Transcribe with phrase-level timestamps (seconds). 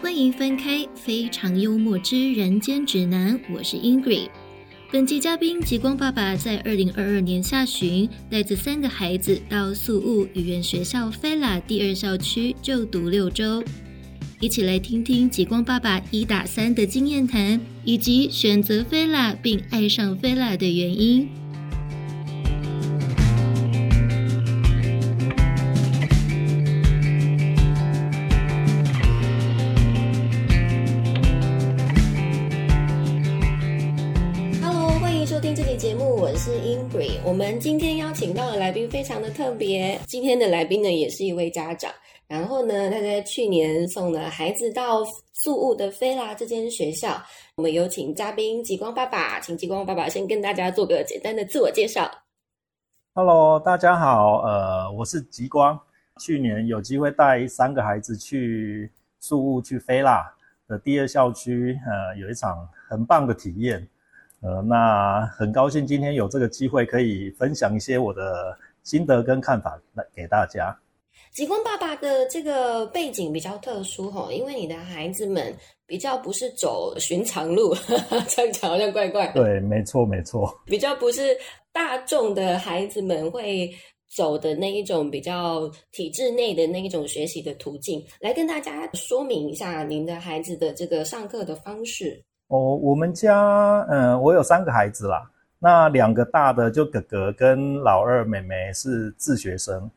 [0.00, 4.28] 欢迎翻开《非常幽默之人间指南》，我是 Ingrid。
[4.92, 13.62] 本期嘉宾极光爸爸在二零二二年下旬带着三个孩子到宿务语言学校菲拉第二校区就读六周，
[14.40, 21.28] 一起来听听极光爸爸一打三的经验谈，以及选择菲拉并爱上菲拉的原因。
[38.44, 41.90] 到的来宾非常的特别，今天的来宾呢也是一位家长，
[42.28, 45.02] 然后呢他在去年送了孩子到
[45.32, 47.16] 宿务的菲拉这间学校。
[47.56, 52.10] 我们有请嘉宾极光爸爸，请极光爸爸先跟大家做个简单的自我介绍。
[53.14, 55.80] Hello，大家好，呃，我是极光。
[56.20, 60.22] 去年有机会带三个孩子去宿务去菲拉
[60.68, 63.88] 的第二校区，呃，有一场很棒的体验。
[64.44, 70.78] 呃，那很高兴今天有这个机会可以分享一些我的心得跟看法来给大家。
[71.32, 75.56] 极光爸爸的这个背景比较特殊哈，因为你的孩子们
[75.86, 77.74] 比较不是走寻常路，
[78.28, 79.42] 这样讲好像怪怪的。
[79.42, 80.54] 对，没错，没错。
[80.66, 81.34] 比较不是
[81.72, 83.70] 大众的孩子们会
[84.14, 92.22] 走的那一种比较体制内的那一种学习的途径，来跟大家说明一下您的孩子的这个上课的方式。
[92.54, 95.28] 哦，我们家，嗯，我有三个孩子啦。
[95.58, 99.90] 那两个大的就哥哥跟老二妹妹是自学生。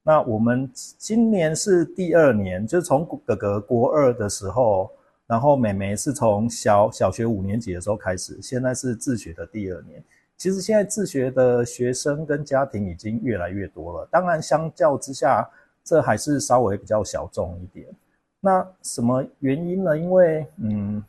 [0.00, 4.88] 那我们今年是第二年，就是从哥哥国二的时候，
[5.26, 10.00] 然后妹妹是从小小学五年级的时候开始，现在是自学的第二年。
[10.36, 15.44] 其实现在自学的学生跟家庭已经越来越多了，当然相较之下，
[15.82, 17.88] 这还是稍微比较小众一点。
[18.38, 19.98] 那什么原因呢？
[19.98, 21.02] 因为，嗯，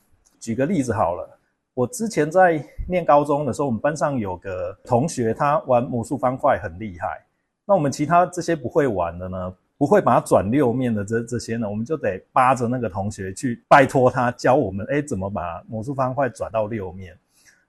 [0.46, 1.28] 举个例子好了，
[1.74, 7.26] 我之前在念高中的时候，我们班上有个同学，他玩魔术方块很厉害。
[7.66, 17.18] 那我们其他这些不会玩的呢，不会把它转六面的这这些呢，我们就得扒着那个同学去拜托他教我们，哎，怎么把魔术方块转到六面，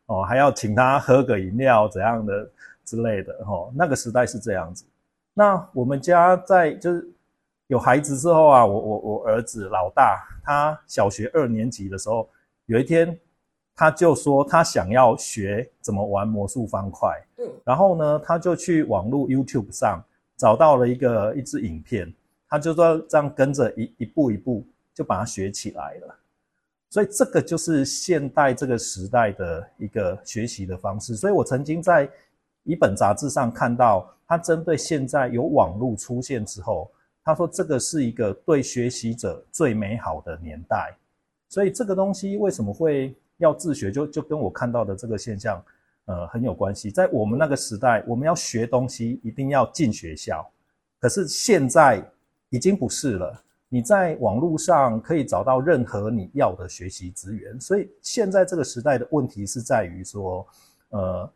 [0.04, 2.46] 哦，还要请他喝个饮料怎样的
[2.84, 4.84] 之类的，哦，那个时代是这样子。
[5.32, 7.08] 那我们家在就是
[7.68, 12.28] 有孩子之后啊，我我我儿子老大，他小学二年级的时候，
[12.66, 13.18] 有一天
[13.74, 17.10] 他就说他想要学怎么玩魔术方块。
[17.38, 20.02] 嗯，然后呢，他就去网络 YouTube 上
[20.36, 22.12] 找到了一个一支影片，
[22.48, 26.18] 他就说这样跟着一一步一步就把它学起来了。
[26.88, 31.14] 所以这个就是现代这个时代的一个学习的方式。
[31.16, 32.08] 所以我曾经在
[32.62, 36.90] 一本杂志上看到，他针对现在有网络出现之后，
[37.22, 40.96] 他说这个是一个对学习者最美好的年代。
[41.48, 45.62] 所以这个东西为什么会要自学，就就跟我看到的这个现象。
[46.08, 46.88] 呃，很有关系。
[46.88, 50.48] 在我们那个时代，我们要学东西一定要进学校，
[51.00, 52.00] 可是现在
[52.48, 53.42] 已经不是了。
[53.68, 60.46] 你在网络上可以找到任何你要的学习资源，所以现在这个时代的问题是在于说，
[60.90, 61.28] 呃，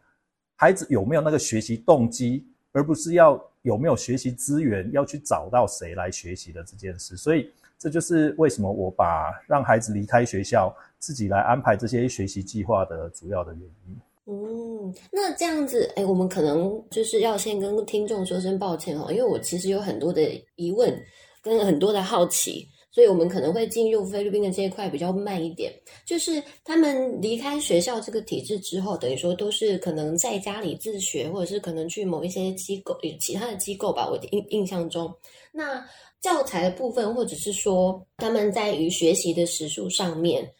[0.54, 7.16] 孩子有没有那个学习动机，而不是要有没有学习资源，要去找到谁来学习的这件事。
[7.16, 13.98] 所以这就是为什么我把让孩子离开学校，自己来安排这些学习计划的主要的原因。
[14.26, 20.22] 嗯，那这样子，哎，我们可能就是要先跟听众说声抱歉哦，因为我其实有很多的
[20.56, 20.94] 疑问
[21.42, 25.72] 跟很多的好奇，所以我们可能会进入菲律宾的这一块比较慢一点。
[26.04, 34.06] 就是他们离开学校这个体制之后，等于说都是可能在家里自学，或者是可能去某一些机构、其他的机构吧。
[34.08, 35.12] 我印印象中，
[35.50, 35.84] 那
[36.20, 40.53] 教材的部分，或者是说他们在于学习的时数上面。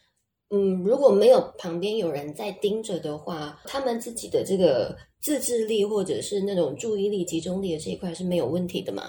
[0.53, 9.05] 嗯，如果没有旁边有人在盯着的话，他们自己的这个自制力或者是那种注意力集中力的这一块是没有问题的嘛？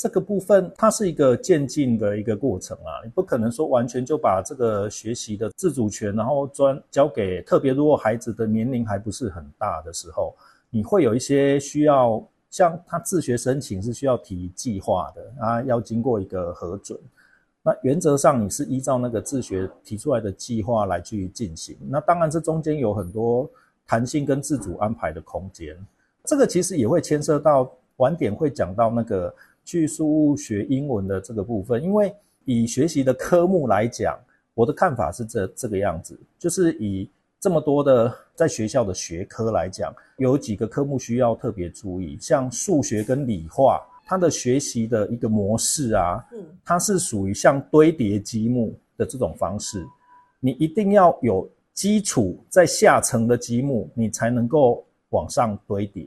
[0.00, 10.32] 这个部分它是一个渐进的一个过程啊，你不可能说完全就把这个学习的自主权，然后专交给特别如果孩子的年龄还不是很大的时候，
[10.70, 16.96] 你会有一些需要，像他自学申请是需要提计划的啊，要经过一个核准。
[17.62, 21.74] 那原则上你是依照那个自学提出来的计划来去进行。
[21.88, 23.50] 那当然这中间有很多
[23.86, 25.74] 弹性跟自主安排的空间。
[26.24, 29.34] 这个其实也会牵涉到晚点会讲到那个
[29.64, 32.14] 去书屋学英文的这个部分，因为
[32.44, 34.18] 以学习的科目来讲，
[34.52, 37.08] 我的看法是这这个样子，就是以
[37.42, 43.84] 这么多的在学校的学科来讲，有几个科目需要特别注意，像数学跟理化。
[44.04, 49.84] 它的学习的一个模式啊，嗯，它是属于像堆叠积木，的这种方式，
[50.38, 56.06] 你一定要有基础在下层的积木，你才能够往上堆叠。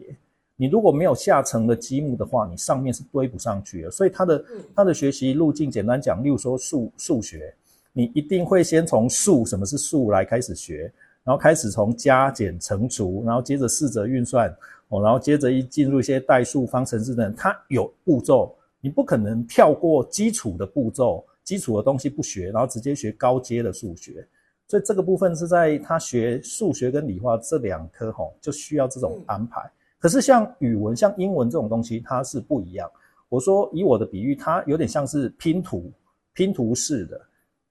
[0.56, 3.92] 你如果没有下层的积木的话，你上面是堆不上去的。
[3.92, 7.54] 所以它的它的学习路径，简单讲，例如说数数学，
[7.92, 10.94] 你一定会先从数什么是数来开始学，
[11.26, 14.48] 然后开始从加减乘除，然后接着四则运算
[14.90, 24.26] 哦，然后接着一进入一些代数、方程式等，它有步骤，你不可能跳过基础的步骤，基础的东西不学，然后直接学高阶的数学。
[24.68, 29.60] 所以这个部分是在他学数学跟理化这两科吼，就需要这种安排。
[29.98, 32.88] 可是像语文、像英文这种东西，它是不一样。
[33.30, 35.92] 我说以我的比喻，它有点像是拼图，
[36.34, 37.20] 拼图式的。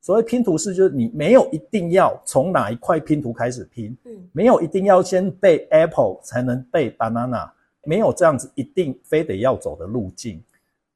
[0.04, 7.50] 所谓拼图式，就是你没有一定要从哪一块拼图开始拼，嗯，没有一定要先背 apple 才能背 banana，
[7.84, 10.38] 没有这样子一定非得要走的路径。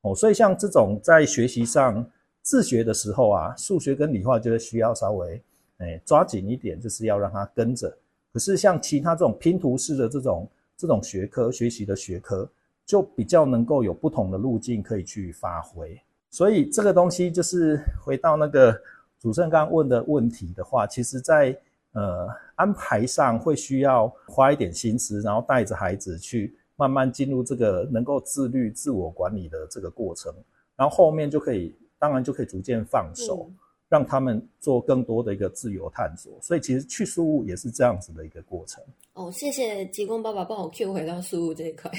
[0.03, 2.05] 哦，所以像这种在学习上
[2.43, 5.43] 自学的时候啊，数学跟理化就是需要稍微
[5.79, 7.89] 哎抓紧一点，就是要让它跟着。
[8.31, 10.47] 可是像其他这种拼图式的这种。
[10.81, 12.49] 这种学科学习的学科
[12.87, 16.01] 就比较能够有不同的路径可以去发挥，
[16.31, 18.81] 所以这个东西就是回到那个
[19.21, 21.59] 主持人刚刚问的问题的话，其实在
[21.93, 30.33] 呃安排上会需要花一点心思，然后带着孩子去慢慢进入这个能够自律、自我管理的这个过程，
[30.77, 33.51] 然后后面就可以，当然就可以逐渐放手。
[33.89, 38.85] 让他们做更多的一个自由探索，所以其实去书屋也是这样子的一个过程。
[39.15, 41.91] 哦，谢谢吉光爸爸帮我 Q 回到书屋这一块。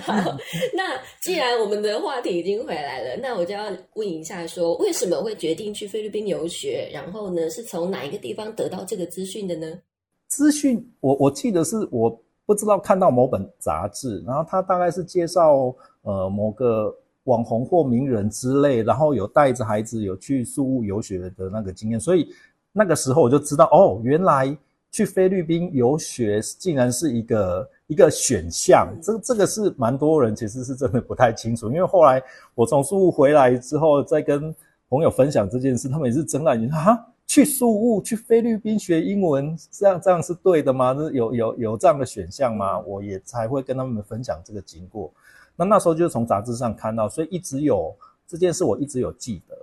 [0.00, 0.36] 好，
[0.74, 6.90] 那既然我们的话题已经回来了，那我就要问一下，说为什么会决定去菲律宾游学？
[6.92, 9.78] 然后呢，是从哪一个地方得到这个资讯的呢？
[10.26, 12.10] 资讯，我我记得是我
[12.46, 16.96] 不知道看到某本杂志，然后他大概是介绍呃某个。
[17.28, 22.34] 网红或名人之类，然后有带着孩子有去宿务游学的那个经验，所以
[22.72, 24.56] 那个时候我就知道，哦，原来
[24.90, 28.88] 去菲律宾游学竟然是一个一个选项。
[29.02, 32.22] 这这个是蛮多人其实是真的不太清楚，因为后来
[32.54, 34.54] 我从宿务回来之后，再跟
[34.88, 40.96] 朋友分享这件事，他们也是睁大眼睛啊，去宿务去菲律宾学英文，这样这样是对的吗？
[41.12, 42.80] 有有有这样的选项吗？
[42.80, 45.12] 我也才会跟他们分享这个经过。
[45.58, 47.92] 那那时候就是从杂志上看到，所以一直有
[48.28, 49.56] 这件事，我一直有记得。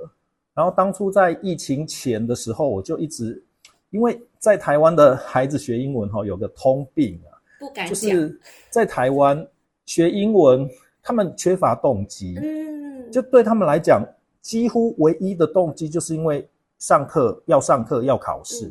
[0.54, 3.42] 然后当初在疫情前的时候，我就一直，
[3.92, 7.32] 因为在台湾的孩子学英文哈，有个通病啊，
[7.62, 8.38] 不敢就是
[8.70, 9.48] 在台湾
[9.86, 10.70] 学英文，
[11.02, 14.06] 他们缺乏动机，嗯，就对他们来讲，
[14.42, 16.46] 几乎唯一的动机就是因为
[16.78, 18.70] 上课要上课要考试。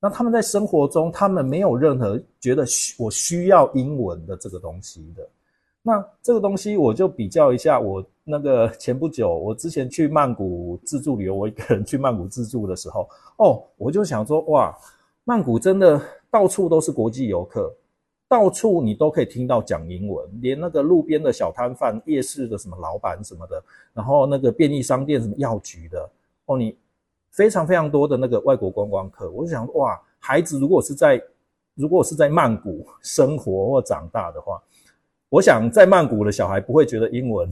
[0.00, 5.26] 那他们在生活中，他们没有任何觉得需我需要英文的这个东西的。
[5.84, 13.08] 那这个东西我就比较一下，我那个前不久，我之前去曼谷自助旅游，我一个人去曼谷自助的时候，
[13.38, 14.72] 哦，我就想说，哇，
[15.24, 16.00] 曼谷真的
[16.30, 17.74] 到处都是国际游客，
[18.28, 23.60] 到处你都可以听到讲英文，连那个路边的小摊贩、夜市的什么老板什么的，
[23.92, 26.08] 然后那个便利商店什么药局的，
[26.46, 26.76] 哦，你
[27.32, 31.20] 非常非常多的那个外国观光客，我就想，哇，孩子如果是在
[31.74, 34.62] 如果是在曼谷生活或长大的话。
[35.32, 37.50] 我想在曼谷的小孩不会觉得英文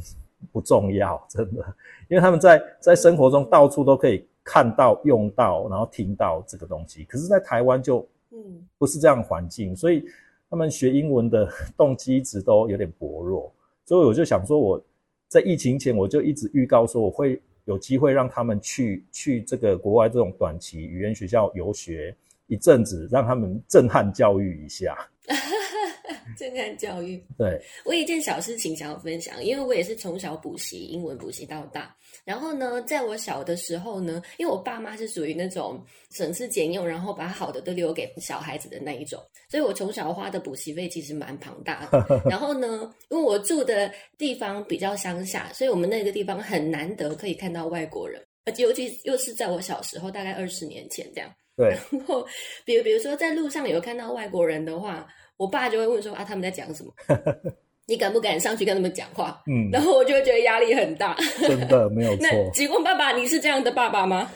[0.53, 1.65] 不重要，真的，
[2.09, 7.05] 因为他们在在生活中到处都可以看到、用到，然后听到这个东西。
[7.05, 8.39] 可是，在台湾就嗯
[8.77, 10.05] 不是这样环境，所以
[10.51, 13.51] 他们学英文的 动机一直都有点薄弱。
[13.87, 14.85] 所以我就想说，我
[15.27, 22.15] 在疫情前我就一直预告说，我会有机会让他们去去这个国外这种短期语言学校游学
[22.51, 24.97] 一阵子，让他们震撼教育一下。
[26.37, 27.23] 震撼教育。
[27.37, 31.95] 对我有一件小事情想要分享，因为我也是从小补习英文补习到大。
[32.25, 42.23] 然后呢，在我小的时候呢，因为我爸妈是属于那种省吃俭用，然后把好的都留给小孩子的那一种，所以我从小花的补习费其实蛮庞大的。
[42.29, 51.31] 然后呢，因为我住的地方比较乡下，所以我们那个地方很难得可以看到外国人，而且尤其又是在我小时候，大概二十年前这样。
[51.61, 51.77] 对。
[51.99, 52.27] 然后，
[52.65, 55.07] 比如比如说在路上有看到外国人的话。
[55.41, 56.93] 我爸就会问说啊，他们在讲什么？
[57.89, 59.43] 你敢不敢上去跟他们讲话？
[59.47, 61.17] 嗯，然后我就会觉得压力很大。
[61.41, 62.27] 真的没有 错。
[62.31, 64.31] 那极光爸爸，你是这样的爸爸吗？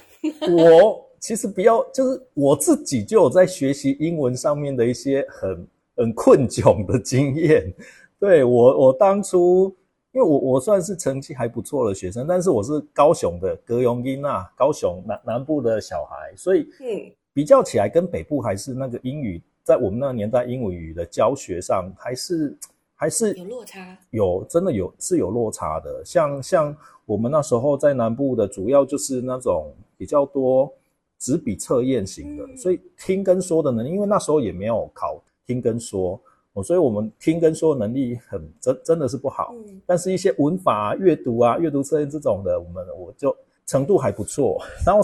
[0.51, 7.71] 我其实比较就是我自己就有在学习英文上面的一些很很困窘的经验。
[8.19, 9.77] 对我，我当初
[10.15, 19.43] 因为我我算是成绩还不错的学生，但是我是高雄的格永英啊，高雄南南部的小孩，所以嗯，比较起来跟北部还是那个英语。
[19.65, 22.57] 在我们那个年代，英文语的教学上还是
[22.95, 26.03] 还还是有落差，有真的有是有落差的。
[26.05, 30.73] 像像我们那时候在南部的，主要就是那种比较多
[31.19, 36.19] 纸笔测验型的，所以听跟说的能力，因为那时候也没有考听跟说，
[36.55, 39.55] 哦，所以我们听跟说能力很真真的是不好。
[39.85, 44.61] 但是一些文法、阅读啊、阅读测验这种的，我们我就程度还不错。
[44.87, 45.03] 然后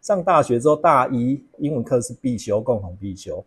[0.00, 3.44] 上大学之后，大一英文课是必修，共同必修，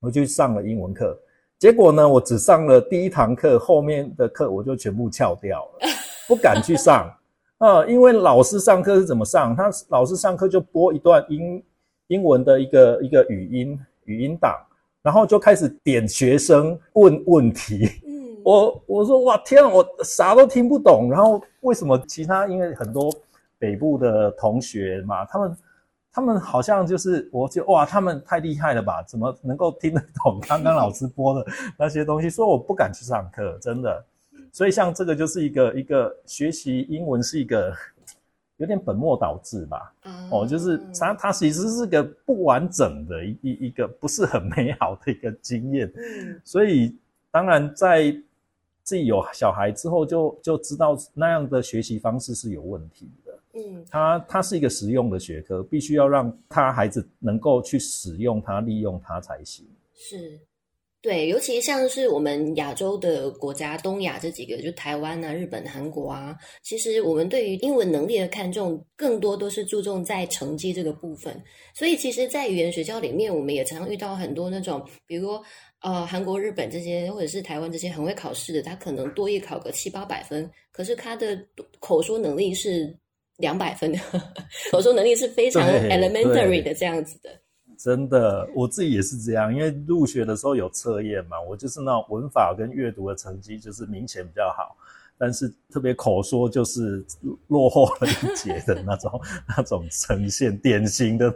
[0.00, 1.18] 我就上了英文课。
[1.58, 5.88] 结果呢，我只上了第一堂课，后面的课我就全部翘掉了，
[6.26, 7.12] 不敢去上
[7.58, 9.54] 啊，因为老师上课是怎么上？
[9.54, 11.62] 他老师上课就播一段英
[12.08, 14.56] 英文的一个一个语音语音档，
[15.02, 17.88] 然后就开始点学生问问题。
[18.06, 21.10] 嗯，我我说哇天啊，我啥都听不懂。
[21.10, 22.46] 然后为什么其他？
[22.46, 23.12] 因为很多
[23.58, 25.56] 北部的同学嘛，他们。
[26.10, 29.04] 他们好像就是，我就哇，他们太厉害了吧？
[29.06, 31.46] 怎么能够听得懂刚刚老师播的
[31.78, 32.28] 那些东西？
[32.28, 34.04] 所以我不敢去上课，真的。
[34.50, 37.72] 所以像这个就是一个一个学习英文是一个
[38.58, 39.92] 有点本末倒置吧？
[40.30, 45.90] 哦，就是它它其实是个不完整的一一一个不是很美好的一个经验。
[46.44, 46.96] 所以
[47.30, 48.14] 当然在
[48.82, 53.38] 自己有小孩之后，就就知道那样的学习方式是有问题的。
[53.54, 59.66] 嗯，它它是一个实用的学科，必须要让他孩子能够去使用它、利用它才行。
[59.94, 60.38] 是，
[61.00, 71.40] 对，尤其像是我们亚洲的国家，东亚这几个，就台湾啊、日本、韩国啊，其实我们对于英文能力的看重，更多都是注重在成绩这个部分。
[71.72, 75.40] 所以，其实，在语言学校里面，我们也常常遇到很多那种，比如
[75.82, 81.38] 呃，韩国、日本这些，或者是台湾这些很会考试的，他可能多一考个七八百分，可是他的
[81.78, 82.96] 口说能力是。
[83.38, 83.98] 两百分的
[84.72, 87.40] 口说能力是非常 elementary 的这样子的，
[87.78, 94.76] 真的，我自己也是这样，因为入学的时候有测验嘛，我就是那种文法跟阅读的成绩就是明显比较好，
[95.16, 97.04] 但是特别口说就是
[97.46, 99.20] 落后了一截的那种
[99.56, 101.30] 那种呈现，典型的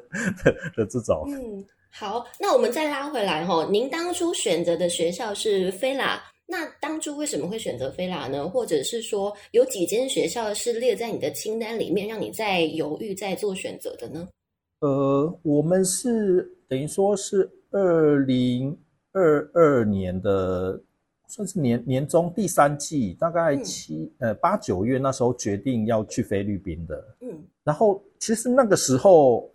[0.44, 1.24] 的的这种。
[1.28, 6.20] 嗯，好，那我们再拉回来哈，您当初选择的学校是菲拉。
[6.44, 8.48] 那当初为什么会选择菲拉呢？
[8.48, 14.28] 或者是说有几间学校是列在你的清单里面，让你在犹豫、在做选择的呢？
[14.82, 18.76] 呃，我们是等于说是二零
[19.12, 20.80] 二二年的，
[21.28, 27.16] 算是年年中第三季，大概七呃八九月那时候决定要去菲律宾的。
[27.20, 29.50] 嗯，然后其实那个时候，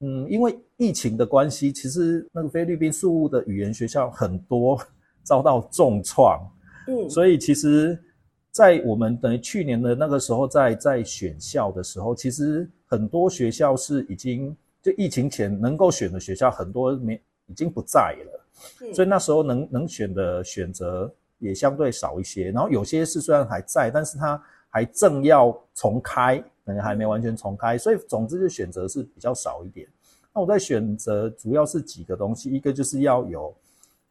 [0.00, 4.80] 嗯，因为疫情的关系，其实那个菲律宾事务的语言学校很多。
[5.24, 6.40] 遭到重创，
[6.86, 8.02] 嗯，所以其实，
[8.50, 22.50] 在我们等于去年的那个时候，在在选校的时候，其实很多学校是已经就疫情前能够选的学校，很多没已经不在了，所以那时候能能选的选择也相对少一些。
[22.50, 29.86] 然后有些是虽然还在，但是它还正要重开，可能还没完全重开，所以总之就选择是比较少一点。
[30.34, 33.54] 那我在选择主要是几个东西，一个就是要有。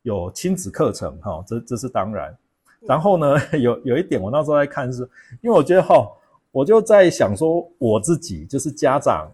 [0.03, 2.33] 有亲子课程哈，这这是当然。
[2.79, 5.01] 然后呢， 有有一点我那时候在看是，
[5.41, 6.09] 因为我觉得哈，
[6.57, 9.31] 我就在想说我自己就是家长，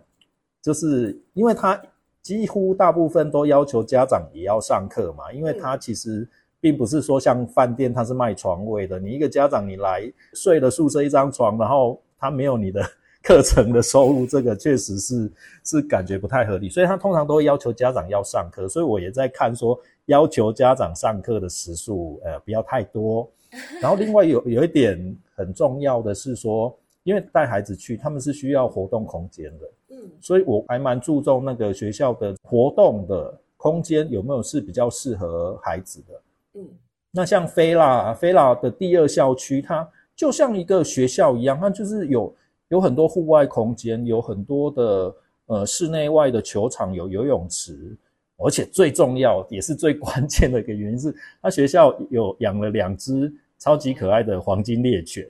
[0.61, 1.81] 就是因为他
[2.21, 6.27] 几乎大部分都要求家长也要上课嘛，因为他其实
[6.59, 12.85] 并不是说像饭店他是卖床位的，你一个家长你来睡了宿舍一张床，然后他没有你的
[13.23, 15.31] 课程的收入，这个确实是
[15.63, 19.79] 是感觉不太合理，所以他通常都会要求家长要上课，所以我也在看说。
[20.07, 23.25] 要求家长上课的时数，呃，不要太多。
[23.81, 36.21] 然后另外有有一点很重要的是说，因为带孩子去，他们是需要活动空间的，嗯，所以我还蛮注重那个学校的活动的空间有没有是比较适合孩子的，
[36.55, 36.67] 嗯。
[37.15, 42.35] 那像菲拉，菲拉的第二校区，它就像一个学校一样，它就是有
[42.69, 47.95] 有很多户外空间，有很多的呃室内外的球场，有游泳池。
[48.37, 53.31] 而且最重要也是最关键的一个原因是，他学校有养了两只
[53.63, 55.25] 超级可爱的黄金猎犬，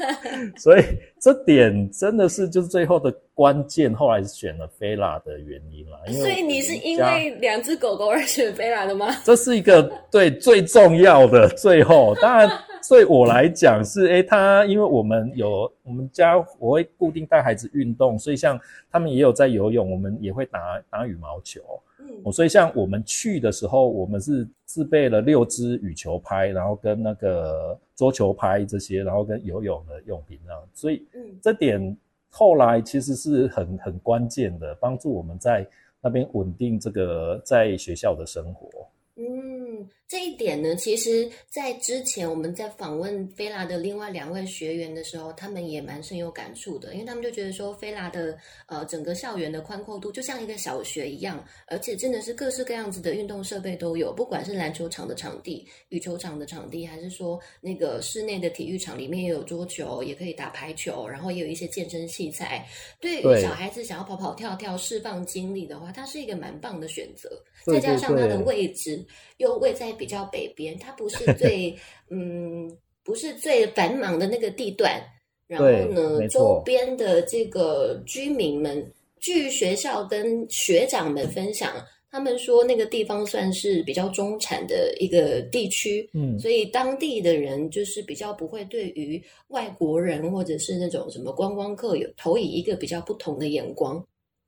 [0.58, 0.82] 所以
[1.18, 3.94] 这点真的是就是最后的关键。
[3.94, 9.16] 后来选了菲拉的原因啦，所以你是因为两只狗狗而选菲拉的吗？
[9.24, 12.46] 这是一个对最重要的最后，当然
[12.90, 18.58] 对我来讲是，诶，他因为我们有我们家我会固定带孩子运动，所以像
[18.90, 21.60] 他们也有在游泳，我们也会打打羽毛球。
[22.00, 30.60] 嗯，所以像我们去的时候，我们是自备了六支羽球拍，然后跟那个桌球拍这些，然后跟游泳的用品这样。
[30.74, 31.96] 所以，嗯，这点
[32.28, 35.64] 后来其实是很很关键的，帮助我们在
[36.00, 38.68] 那边稳定这个在学校的生活。
[39.14, 48.36] 嗯，这一点呢，其实，在之前我们在访问菲拉的另外两位学员的时候，他们也蛮深有感触的，因为他们就觉得说，菲拉的
[48.66, 62.66] 呃整个校园的宽阔度就像一个小学一样，而且真的是各式各样子的运动设备都有，不管是篮球场的场地、羽球场的场地，还是说那个室内的体育场里面也有桌球，也可以打排球，然后也有一些健身器材。
[63.00, 67.30] 对于小孩子想要跑跑跳跳、释放精力的话，它是一个蛮棒的选择。
[67.64, 69.00] 再加上它的位置
[69.36, 69.96] 又位在。
[70.00, 71.76] 比较北边，它不是最
[72.08, 74.98] 嗯，不是最繁忙的那个地段。
[75.46, 81.74] 然后呢，周边的这个居民们，据学校跟学长们分享，
[82.08, 86.08] 他们说那个地方算是比较中产的一个地区。
[86.14, 94.02] 嗯，所以当地的人就是比较不会对于外国人或者是那种什么观光客有投以一个比较不同的眼光。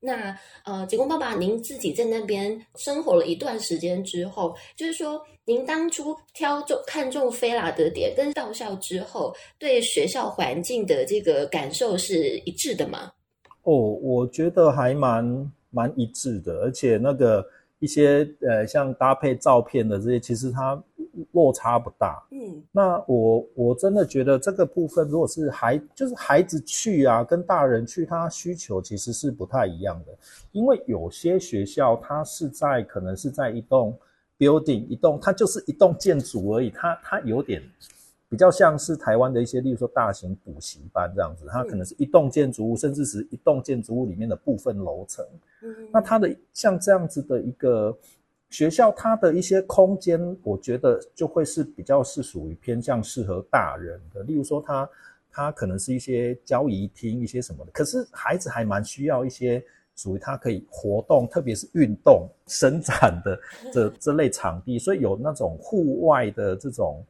[0.05, 13.11] 那呃，景光爸爸，您自己在那边生活了一段时间之后，就是说，您当初挑中看中菲拉的点，跟到校之后对学校环境的这个感受是一致的吗？
[13.63, 17.45] 哦，我觉得还蛮蛮一致的，而且那个
[17.79, 20.81] 一些呃，像搭配照片的这些，其实它。
[21.33, 30.17] 落差不大，嗯，那我我真的觉得这个部分，如果是孩就是孩子去啊，跟大人去，他需求其实是不太一样的，
[30.53, 33.95] 因为有些学校它是在可能是在一栋
[34.43, 37.63] building 一栋，它就是一栋建筑而已，它它有点
[38.27, 45.25] 比较像是台湾的一些，例如说大型补习班这样子，它可能是一栋建筑物，甚至是一栋建筑物里面的部分楼层，
[45.61, 47.97] 嗯，那它的像这样子的一个。
[48.49, 54.21] 学校它的一些空间，我觉得就会是比较是属于偏向适合大人的。
[54.21, 54.89] 例如说，它
[55.31, 57.71] 它可能是一些交谊厅一些什么的。
[57.71, 63.39] 可是孩子还蛮需要一些属于它可以活动，特别是运动 伸展的
[63.71, 64.77] 这这类场地。
[64.79, 67.03] 所以有那种户外的这种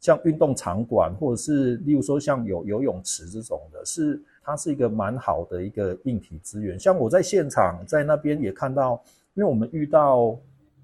[0.00, 6.78] 像运动场馆，或者是例如说像有游泳池这种的，是它是一个蛮好的一个硬体资源。
[6.78, 9.02] 像我在现场在那边也看到，
[9.34, 10.38] 因为我们遇到。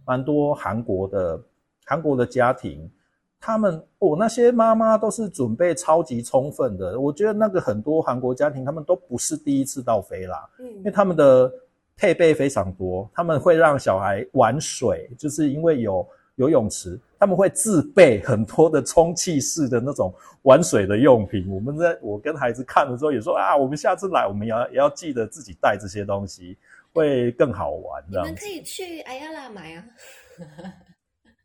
[0.06, 1.40] 蛮多韩国的
[1.84, 2.90] 韩国的家庭，
[3.40, 7.00] 他们哦那些妈妈都是准备超级充分的。
[7.00, 11.50] 我觉得那个很多韩国家庭，他们都不是第一次到飞啦，嗯，因为他们的
[11.96, 21.50] 配备非常多，他们会让小孩玩水，就是因为有游泳池，他们会自备很多的充气式的那种玩水的用品。
[21.50, 26.56] 我们在我跟孩子看的时候也说啊，我们下次来，我们要也要记得自己带这些东西。
[26.92, 29.84] 会更好玩，你们可以去艾亚拉买啊。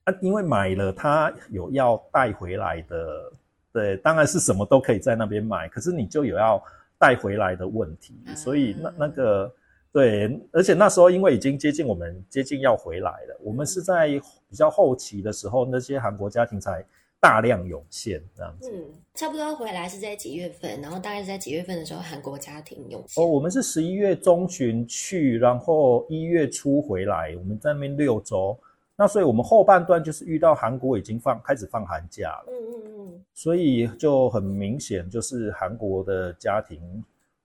[0.05, 3.31] 啊，因为买了，他有要带回来的，
[3.71, 6.59] 对，当然是什么都可以在那边买，可是你就有要
[6.97, 9.53] 带回来的问题，所以那那个
[9.91, 14.07] 对，而且那时候因为已经接近我们接近要回来了，我们是在
[14.49, 16.83] 比较后期的时候，那些韩国家庭才。
[17.17, 20.79] 大量涌现这样子，嗯，差不多回来是在几月份？
[20.79, 23.23] 然后大概是在几月份的时候，韩国家庭涌现。
[23.23, 28.55] 哦，我们是十一月中旬去，然后一月初回来，我们在那边六周。
[28.95, 36.79] 那所以我们后半段就是遇到韩国已经放开始放寒假了，嗯嗯嗯，所以就很明显，就是韩国的家庭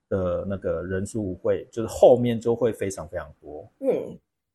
[0.08, 3.68] 的那个人数会，就是后面就会非常非常多。
[3.80, 3.88] 嗯，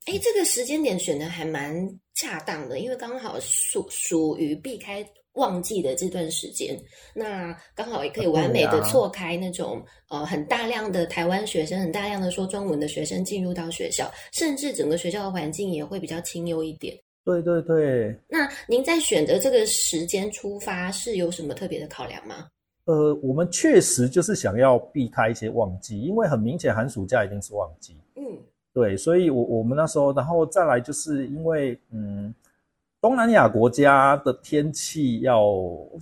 [0.05, 1.99] 哎，这个时间点选的还蛮。
[2.17, 5.05] 恰当的，因为刚好属属于避开
[5.35, 6.77] 旺季的这段时间，
[7.13, 16.97] 那刚好也可以完美的错开那种呃很大量的台湾学生，很大量的说中文的学生进入到学校，甚至整个学校的环境也会比较清幽一点。
[17.23, 18.15] 对对对。
[18.27, 22.47] 那您在选择这个时间出发是有什么特别的考量吗？
[22.85, 27.95] 呃，我们确实就是想要避开一些旺季，因为很明显寒暑假一定是旺季。
[28.15, 28.23] 嗯。
[28.73, 32.35] 对，所以，我我们那时候，然后再来，就是因为，嗯，
[33.05, 35.39] 东南亚国家的天气要，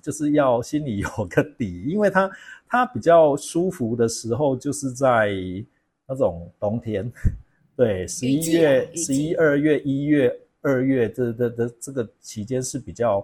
[0.02, 2.32] 就是要心里有个底，因为它
[2.66, 5.34] 它比较舒服的时候，就是在
[6.08, 7.12] 那种冬天，
[7.76, 13.20] 对，十一月、十一二月、一月、二月这这这这个期间是比较，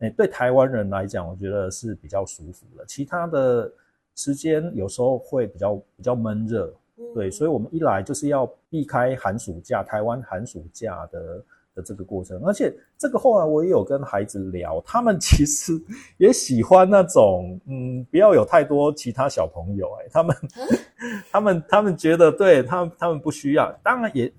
[0.00, 3.72] 诶，对台湾人来讲，我觉得是比较舒服的，其他的
[4.16, 6.68] 时间有时候会比较比较闷热。
[7.14, 11.40] 对，所以，我们一来就是要避开寒暑假，台湾寒暑假的
[11.74, 12.40] 的这个过程。
[12.44, 15.72] 而且，这个后来我也有跟孩子聊，他们其实
[16.18, 19.90] 也喜欢那种， 嗯，不要有太多其他小朋友。
[20.00, 20.36] 哎，他们，
[21.30, 23.70] 他们，他们觉得，对他们，他们不需要。
[23.82, 24.32] 当然，也，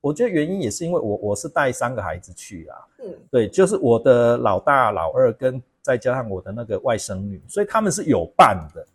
[0.00, 8.80] 我觉得原因也是因为我我是带三个孩子去啊，嗯，对，就是我的老大、老二跟再加上我的那个外甥女，所以他们是有伴的。
[8.82, 8.88] 嗯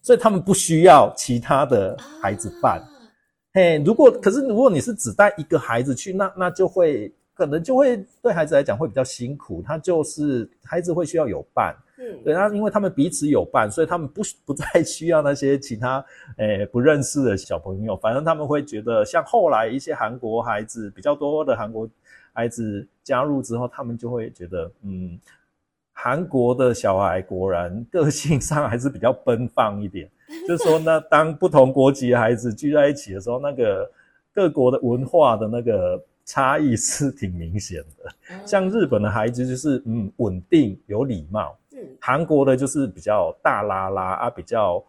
[0.00, 2.82] 所以他们不需要其他的孩子伴，
[3.52, 16.04] 嘿，如果可是如果你是只带一个孩子去，那那就会可能就会对孩子来讲会比较辛苦，他就是孩子会需要有伴，嗯，对，那因为他们彼此有伴，所以他们不不再需要那些其他
[16.38, 21.88] 诶不认识的小朋友，反正他们会觉得，像后来一些韩国孩子比较多的韩国
[22.32, 25.16] 孩子加入之后，他们就会觉得，嗯，
[25.92, 30.10] 韩国的小孩果然个性上还是比较奔放一点，
[30.48, 33.88] 就是说呢，当不同国籍的孩子聚在一起的时候，那个
[34.34, 36.02] 各国的文化的那个。
[36.28, 44.84] 差异是挺明显的，像日本的孩子就是嗯稳定有礼貌，嗯，韩国的就是比较大拉拉啊，比较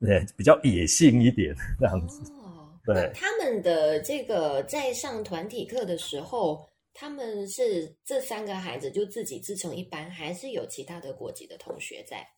[0.00, 2.30] 呃比较野性一点这样子。
[2.34, 12.28] 哦，对，他们的这个在上团体课的时候，他们是这三个孩子就自己自成一班，还是有其他的国籍的同学在？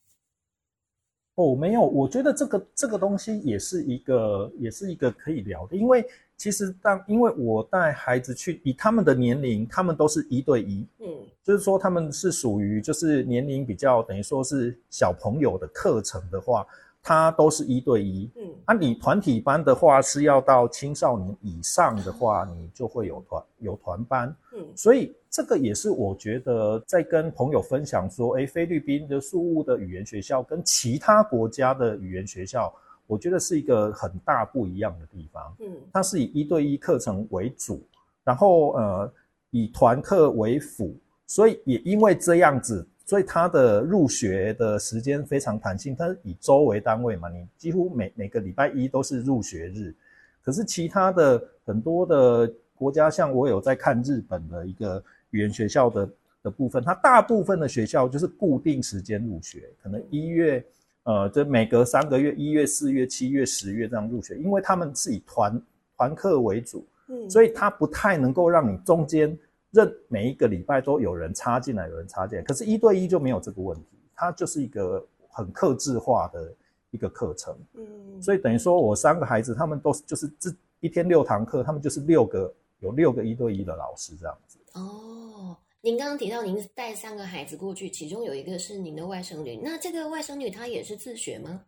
[1.37, 6.05] 哦，没有，我觉得这个这个东西也是一个也是一个可以聊的，因为。
[6.37, 11.07] 其实，当因为我带孩子去，以他们的年龄，他们都是一对一，嗯，
[11.45, 16.67] 就是说他们是属于就是年龄比较等于说是小朋友的课程的话，
[17.05, 32.75] 他都是一对一，嗯，啊，你团体班的话是要到青少年以上的话，你就会有团有团班，嗯，所以这个也是我觉得在跟朋友分享说，哎，菲律宾的宿务的语言学校跟其他国家的语言学校。
[33.07, 35.55] 我觉得是一个很大不一样的地方。
[35.61, 37.87] 嗯，它是以一对一课程为主，
[38.25, 39.13] 然后呃
[39.51, 45.95] 以团课为辅，所以也因为这样子，所以它的入学的时间非常弹性。
[45.95, 49.95] 它以周为单位嘛，你几乎每每个礼拜一都是入学日。
[50.43, 56.09] 可是其他的很多的国家，像我有在看日本的一个语言学校的
[56.45, 60.65] 的部分，它大部分的学校就是固定时间入学，可能一月。
[61.07, 65.63] 呃，就每隔三个月，一月、四月、七月、十月这样入学，因为他们是以团
[65.99, 69.39] 团课为主，嗯，所以它不太能够让你中间
[69.75, 72.45] 任每一个礼拜都有人插进来，有人插进来。
[72.45, 76.55] 可是，一对一就没有这个问题，它就是一个很克制化的
[76.93, 85.57] 一个课程，嗯，所以等于说我三个孩子，他们都是就是这一天六堂课，他们就是六个有六个一对一的老师这样子，哦。
[85.81, 89.61] 您刚刚提到您带三个孩子过去，其中有一个是您的外甥女。
[89.63, 91.61] 那这个外甥女她也是自学吗？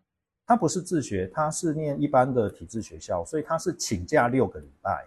[0.47, 5.05] 她不是自学，她是念一般的体制学校，所以她是请假六个礼拜。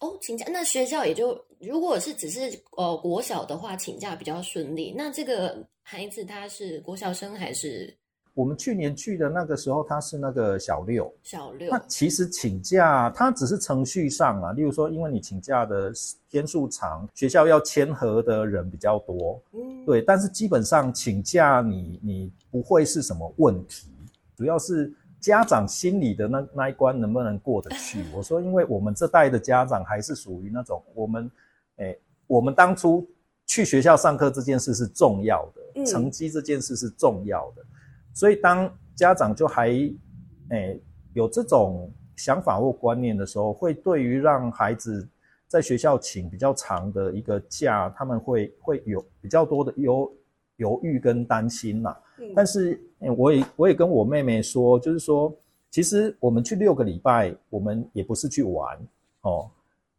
[0.00, 2.40] 哦，请假，那学校也就如果是只是
[2.76, 4.94] 呃国小的话，请假比较顺利。
[4.96, 7.96] 那这个孩子他是国小生还是？
[8.34, 11.70] 我们去年去的那个时候，他是那个小六，小六。
[11.70, 15.90] 那其实请假，他只是程序上啊，例如说，因为你请假的
[16.28, 20.02] 天数长，学校要签合的人比较多，嗯，对。
[20.02, 23.88] 但是基本上请假，你你不会是什么问题，
[24.36, 24.92] 主要是
[25.26, 28.04] 家长心里的那那一关能不能过得去。
[28.14, 31.28] 我说，因为我们这代的家长还是属于那种，我们，
[31.78, 31.96] 哎，
[32.28, 33.04] 我们当初
[33.44, 37.64] 去学校上课这件事是重要的，成绩这件事是重要的。
[38.14, 39.68] 所以，当家长就还，
[40.50, 40.80] 诶
[41.12, 45.08] 有这种想法或观念的时候，会对于让孩子
[45.48, 50.08] 在学校请比较长的一个假，他们会会有比较多的犹
[50.58, 51.82] 犹豫跟担心
[52.34, 52.80] 但是，
[53.16, 55.34] 我也我也跟我妹妹说，就是说，
[55.70, 58.78] 其实我们去六个礼拜，我们也不是去玩
[59.22, 59.50] 哦，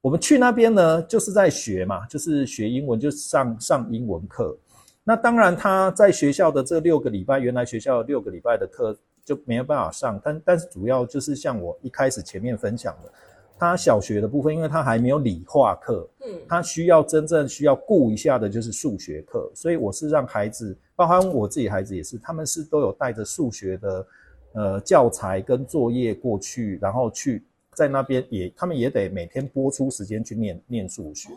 [0.01, 4.57] 我们去那边呢，就是在学嘛，就是学英文，就上上英文课。
[5.03, 10.19] 那当然，他在学校的这六个礼拜，原来学校六个礼拜的课就没有办法上。
[10.23, 13.11] 但但是主要就是像我一开始前面分享的，
[13.59, 19.51] 他小学的部分，因为他还没有理化课，嗯，他需要真正需要顾一下的就是数学课。
[19.55, 24.07] 所以我是让孩子，包含我自己孩子也是，他们是都有带着数学的
[24.53, 27.43] 呃教材跟作业过去，然后去
[27.73, 31.29] 在那边也，他们也得每天播出时间去念念数学。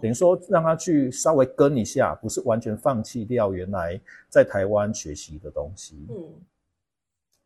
[0.00, 6.06] 等于说让他去稍微跟一下，不是完全放弃掉原来在台湾学习的东西。
[6.08, 6.16] 嗯，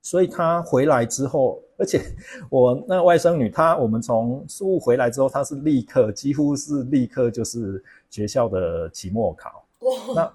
[0.05, 2.01] 所以他回来之后，而且
[2.49, 9.65] 我那外甥女，她我们从苏务回来之后，她是立刻几乎是立刻就是学校的期末考。
[10.15, 10.33] 那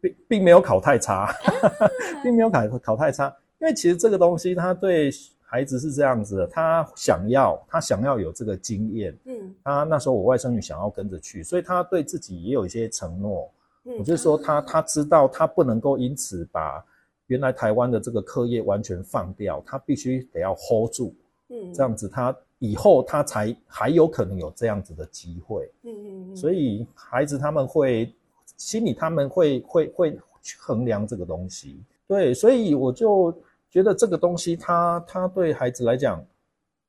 [0.00, 1.32] 并并没有考太差，
[2.22, 5.10] 并没有考考太差，因为其实这个东西他对。
[5.46, 9.16] 孩子是这样子的，他想要，他想要有这个经验。
[9.26, 13.48] 嗯，他那时候我外甥女想要跟着去，所以他对自己也有一些承诺。
[13.84, 16.84] 嗯，我就说他他知道他不能够因此把
[17.26, 21.14] 原来台湾的这个课业完全放掉，他必须得要 hold 住。
[21.48, 25.70] 嗯，这样子他以后他才还有可能有这样子的机会。
[25.82, 26.36] 嗯嗯嗯。
[26.36, 28.12] 所以孩子他们会
[28.56, 31.80] 心里他们会会会去衡量这个东西。
[32.06, 33.34] 对，所以我就。
[33.70, 36.24] 觉得这个东西，他他对孩子来讲，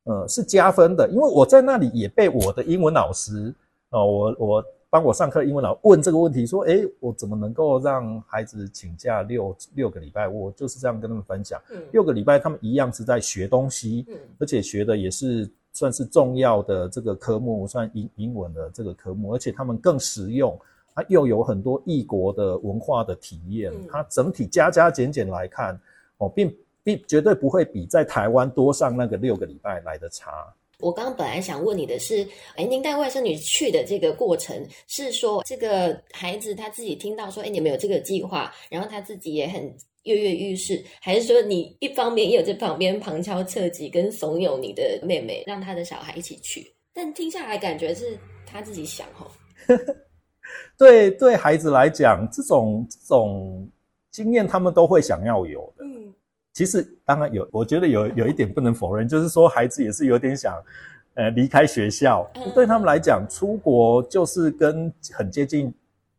[0.04, 3.52] 呃，是加分的，因为我在那里也被我的英文老师，
[3.90, 11.62] 哦，我我帮我上课英文老问这个问题，说：“哎，我怎么能够让孩子请假六六个礼拜？”我就是这样跟他们分享。
[11.70, 20.58] 嗯，六个礼拜他们一样是在学东西，嗯，而且学的也是算是重要的这个科目，算英英文的这个科目，而且他们更实用，
[20.94, 23.74] 它又有很多异国的文化的体验。
[23.90, 25.78] 它整体加加减减来看，
[26.20, 26.56] 哦，并
[26.86, 30.32] 并绝对不会比在台湾多上那个六个礼拜来的差。
[30.80, 34.56] 我刚刚本来想问你的是，哎，您带外甥女去的这个过程，
[34.88, 39.64] 是说这个孩子他自己听到说，哎，你们有这个计划，然后他自己也很
[40.04, 46.74] 跃跃欲试，还是说你一方面也有在旁边旁敲侧击跟怂恿你的妹妹，让他的小孩一起去？
[46.94, 49.28] 但听下来感觉是他自己想哦。
[50.78, 53.70] 对 对，孩子来讲，这种这种
[54.12, 55.84] 经验他们都会想要有的。
[56.56, 60.58] 其实当然有，我觉得有有一点不能否认，就是说孩子也是有点想，
[61.16, 62.26] 呃，离开学校。
[62.56, 65.70] 对他们来讲，出国就是跟很接近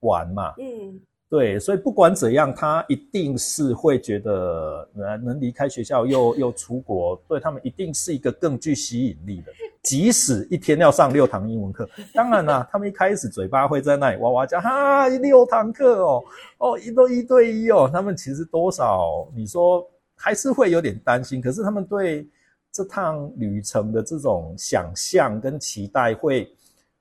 [0.01, 0.53] 玩嘛。
[0.59, 9.51] 嗯，对，所以不管怎样，他一定是会觉得能能离开学校又又出国，对他们一定是一个更具吸引力的。
[9.83, 16.25] 即使一天要上六堂英文课，当然啦， 他们一开始嘴巴会在那里哇哇叫，哈，六堂课哦，
[16.59, 19.83] 哦，一对一对一哦，他们其实多少你说。
[20.17, 22.27] 还是会有点担心，可是他们对
[22.73, 26.51] 这趟旅程的这种想象跟期待，会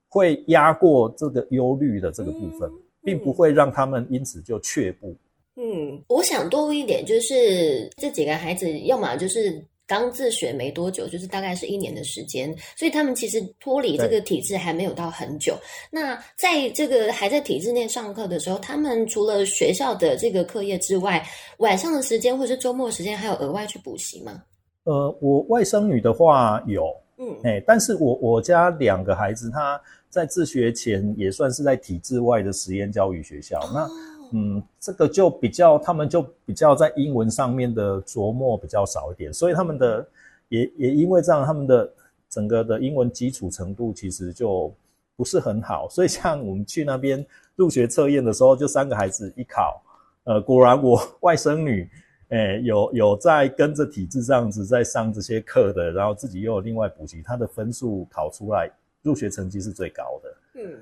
[0.08, 2.70] 会压过这个忧虑的这个部分，
[3.02, 5.16] 并不会让他们因此就却步。
[5.58, 15.58] 嗯，我想多一点，就是这几个孩子，要么就是刚自学没多久，就是大概是一年的时间，所以他们其实脱离这个体制还没有到很久。
[15.92, 21.24] 那在这个还在体制内上课的时候，他们除了学校的这个课业之外，
[21.58, 24.42] 晚上的时间或者是周末时间，还有额外去补习吗？
[24.86, 26.86] 呃，我外甥女的话有，
[27.18, 33.90] 嗯，哎，但是我我家两个孩子，他在自学前也算是在体制外的实验教育学校，那。
[34.38, 40.06] 嗯，这个就比较，他们就比较在英文上面的琢磨比较少一点，所以他们的
[40.50, 41.90] 也也因为这样，他们的
[42.30, 44.76] 整个的英文基础程度其实就
[45.16, 45.88] 不是很好。
[45.88, 49.82] 所以像我们去那边入学测验的时候，就三个孩子一考，
[50.26, 51.90] 呃，果然我外甥女，
[52.28, 58.70] 哎，有有在跟着体制这样子在上这些课的，然后自己又有另外补习，她的分数考出来，
[59.02, 60.38] 入学成绩是最高的。
[60.56, 60.78] 嗯，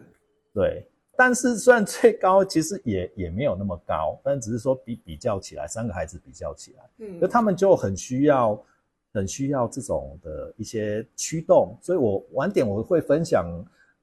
[0.55, 0.87] 对。
[1.15, 8.59] 但是虽然最高，其实也也没有那么高，但只是说比比较起来，三个孩子比较起来，嗯，那他们就很需要，
[9.13, 11.77] 很需要这种的一些驱动。
[11.81, 13.45] 所以我晚点我会分享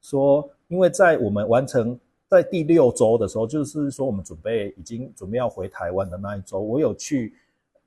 [0.01, 7.35] 说，因为在我们完成在第六周的时候，就是说我们准备已经准备要回台湾的那一周，我有去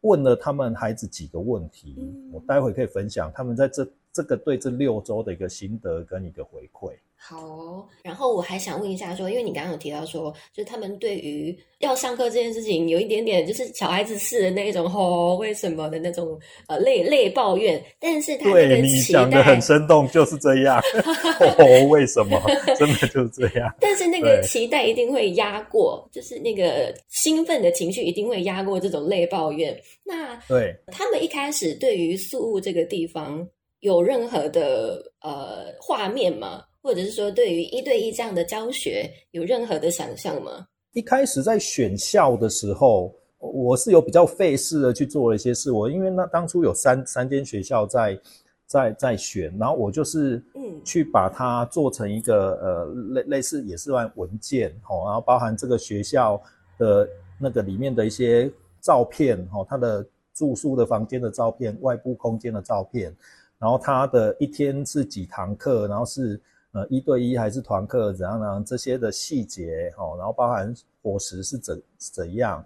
[0.01, 1.95] 问了他们孩子几个问题，
[2.33, 6.93] 我待会可以分享他们在这这个对这六周的一个心得跟一个回馈。
[7.25, 20.81] 好，然后我还想问一下，说，因为你刚刚有提到说，就是他们对于要上课这件事情有一点点，就是小孩子似的那种，吼，为什么的那种呃累累抱怨，但是他对你讲的很生动，就是这样，
[21.57, 22.37] 哦，为什么，
[22.77, 29.73] 真的就是这样， 但是那个期待一定会压过，就是那个兴奋的情绪一定会压过这种累抱怨。
[30.03, 30.75] 那对。
[30.87, 33.47] 他们一开始对于宿务这个地方
[33.83, 36.63] 有任何的呃画面吗？
[36.81, 40.65] 或者是说，对于一对一这样的教学，有任何的想象吗？
[40.93, 45.69] 一开始在选校的时候，我是有比较费事的去做了一些事。
[45.69, 48.17] 我因为那当初有三三间学校在
[48.65, 56.41] 在在选，然后我就是嗯去把它做成一个呃类类似也是按文件哦，然后包含这个学校
[56.77, 63.13] 的那个里面的一些照片哦，它的住宿的房间的照片、外部空间的照片，
[63.63, 66.37] 然后他的一天是几堂课，然后是。
[66.75, 68.63] 呃，一对一还是团课怎样呢？
[68.65, 70.73] 这些的细节，哦，然后包含
[71.03, 72.65] 伙食是怎怎样，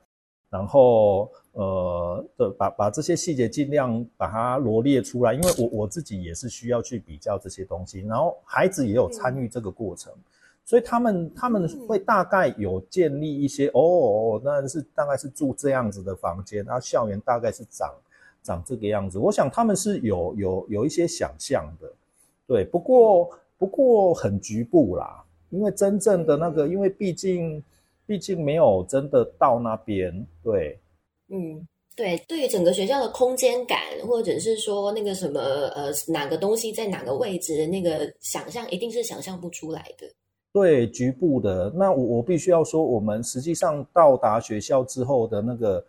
[0.50, 10.14] 然后呃的把把这些细节尽量把它罗列出来，因为我我自己也是需要去比较这些东西，然后孩子也有参与这个过程，
[10.64, 17.94] 所以他们他们会大概有建立一些哦，那是大概是住这样子的房间，然后校园大概是长
[18.43, 21.91] 长这个样子，我想他们是有有有一些想象的，
[22.47, 23.30] 对，不过。
[23.60, 27.63] 不过很局部啦，因为真正的那个，因为毕竟，
[28.06, 30.80] 毕竟没有真的到那边，对，
[31.30, 40.08] 嗯，对，对于整个学校的空间感，或者是说那个什么，呃，哪个东西在哪个位置，那个想象一定是想象不出来的。
[40.54, 41.73] 对，局部的。
[41.76, 45.84] 那我我必须要说，我们实际上到达学校之后的那个，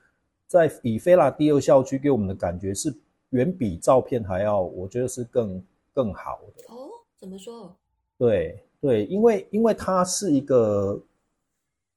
[0.48, 2.92] 在以菲拉第二校区给我们的感觉是
[3.30, 5.62] 远比照片还要，我觉得是更
[5.94, 6.74] 更好的。
[6.74, 7.74] 哦怎么说？
[8.16, 11.00] 对，对，因为因为它是一个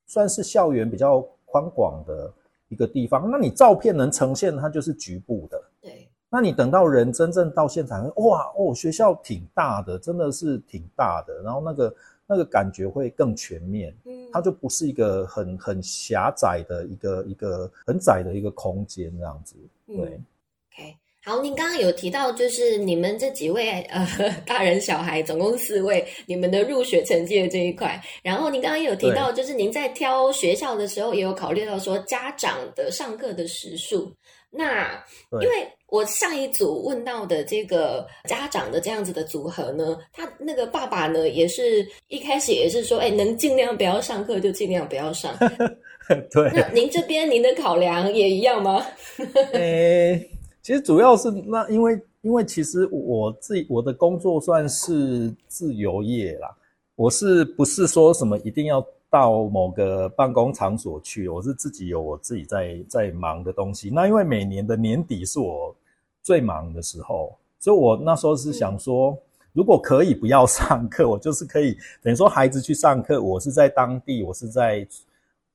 [0.08, 2.34] 算是校园比较宽广的
[2.68, 5.62] 一个地方，那你照片能呈现它就是局部的。
[5.80, 11.96] 对，那你等到人真正到现场，哇哦，学校挺大的，真的是挺大的，然后那个
[12.34, 19.54] 那个感觉会更全面，嗯，它就不是一个很很狭窄的一个一个很窄的一个空间这样子。
[19.86, 24.08] 对，OK，好，您刚刚有提到，就是你们这几位呃
[24.48, 28.02] 大人小孩，总共四位，你们的入学成绩的这一块。
[28.24, 34.10] 然后您刚刚也有提到，就是您在挑学校的时候，也有考虑到说家长的上课的时数。
[34.54, 35.02] 那
[35.42, 45.34] 因为我上一组问到的这个家长的这样子的组合呢，他那个爸爸呢，也是一开始也是说，哎，能尽量不要上课就尽量不要上。
[46.30, 46.52] 对。
[46.54, 48.86] 那您这边您的考量也一样吗？
[49.54, 50.30] 诶、
[50.62, 56.54] 其实主要是那因为因为其实我自己我的工作算是自由业啦，
[56.96, 61.28] 我是不是说什么一定要到某个办公场所去？
[61.28, 63.90] 我是自己有我自己在在忙的东西。
[63.90, 65.76] 那因为每年的年底是我
[66.24, 69.18] 最忙的时候，所以我那时候是想说，
[69.52, 74.88] 如果可以不要上课，我就是可以等于说孩子去上课，我是在当地，我是在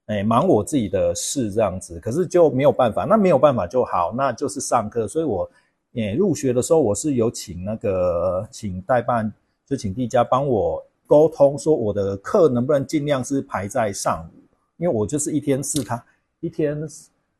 [0.04, 5.08] 哎，忙我自己的事这样子，可是就没有办法，那没有办法就好，那就是上课。
[5.08, 5.50] 所以我，
[5.92, 9.32] 也入学的时候，我是有请那个请代办，
[9.66, 14.38] 就请地家帮我沟通，说我的课能不能尽量是排在上午，
[14.76, 16.00] 因为我就是一天四堂，
[16.40, 16.78] 一天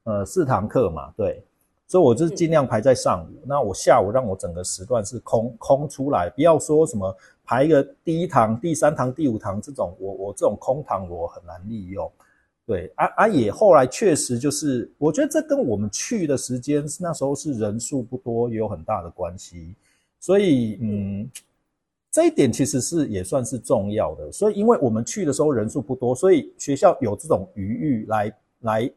[0.05, 1.43] 呃四堂课嘛，对，
[1.87, 3.43] 所以我就是尽量排在上午。
[3.45, 12.11] 那我下午让我整个时段是空空出来，不要说什么排一个第一堂、第三堂、第五堂这种，我我这种空堂我很难利用。
[12.67, 19.73] 对，啊啊也后来确实就是，我觉得这跟我们去的时间那时候是人数不多也有很大的关系，
[20.19, 21.31] 所以嗯，
[22.17, 24.33] 这一点其实是也算是重要的。
[24.33, 28.91] 所以因为我们去的时候人数不多，所以学校有这种余裕来来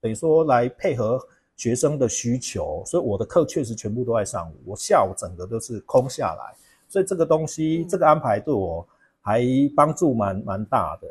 [0.00, 1.20] 等于说来配合
[1.56, 6.54] 学生的需求，所以我的课确实全部都在上午，我下午整个都是空下来，
[6.86, 8.86] 所以这个东西这个安排对我
[9.20, 11.08] 还帮助蛮蛮大的。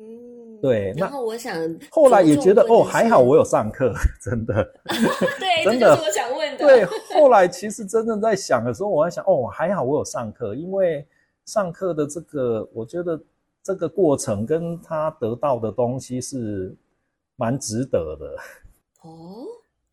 [0.00, 1.54] 嗯，对那然后我想
[1.90, 3.92] 后来也觉得哦，还好我有上课，
[4.24, 4.64] 真的。
[5.38, 6.66] 对，真的是我想问的。
[6.66, 6.84] 对，
[7.14, 11.06] 后来其实真正在想的时候，我在想哦，还好我有上课，因为
[11.44, 13.20] 上课的这个，我觉得
[13.62, 16.74] 这个过程跟他得到的东西是
[17.36, 18.36] 蛮值得的。
[19.02, 19.44] 哦，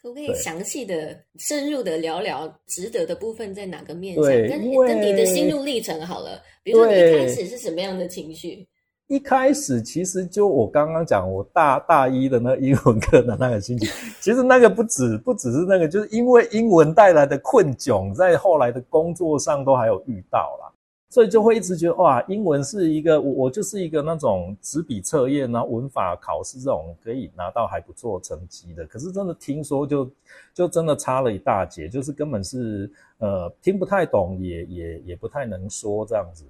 [0.01, 4.23] 可不可以详细的、深入的聊聊值得的部分在哪个面向？
[4.23, 8.65] 跟跟你的心路历程好了，比如说你一开始是什么样的情绪？
[9.07, 13.87] 一开始其实就我刚刚讲，我大大一的那英文课的那个心情，
[14.19, 20.67] 其实那个不止 不只是那个，就是因为英文带来的困窘，在后来的工作上都还有遇到啦，
[21.09, 30.11] 所以就会一直觉得哇，英文是一个我我就是一个那种纸笔测验啊文法考试这种可以拿到还不错成绩的，可是真的听说就
[30.53, 36.43] 就真的差了一大截，就是根本是呃听不太懂，也也也不太能说这样子。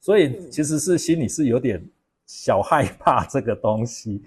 [0.00, 1.82] 所以嗯其实是心里是有点
[2.26, 4.22] 小害怕这个东西，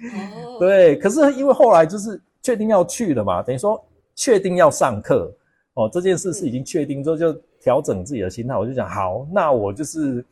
[0.46, 0.98] 哦，对。
[0.98, 3.84] 可是因为后来就是确定要去了嘛，等于说
[4.16, 5.34] 确定要上课
[5.74, 8.58] 哦，这件事是已经确定之后，就调整自己的心态。
[8.58, 10.24] 我就想好，那我就是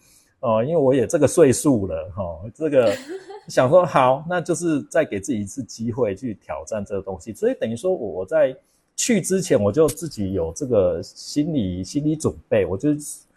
[0.42, 2.94] 哦，因为我也这个岁数了哈、哦，这个
[3.48, 7.34] 想说好，那就是再给自己一次机会去挑战这个东西。
[7.34, 8.56] 所以等于说我在
[8.96, 12.90] 去之前，我就自己有这个心理心理准备，我就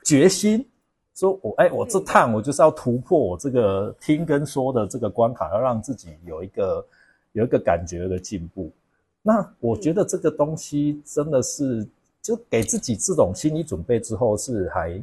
[0.04, 0.66] 决心。
[1.14, 6.86] 说我哎，我这趟我就是要突破我这个听跟说的这个关卡，要让自己有一个
[7.32, 8.70] 有一个感觉的进步。
[9.22, 11.86] 那我觉得这个东西真的是，
[12.20, 15.02] 就给自己这种心理准备之后是还